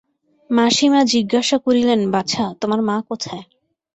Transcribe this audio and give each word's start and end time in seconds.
মাসিমা 0.49 1.01
জিজ্ঞাসা 1.05 1.57
করিলেন, 1.57 1.99
বাছা, 2.11 2.43
তোমার 2.61 2.79
মা 2.81 2.95
কোথায়? 3.09 3.43